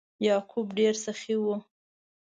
یعقوب 0.27 0.67
ډیر 0.77 0.93
سخي 1.05 1.35
و. 1.41 1.45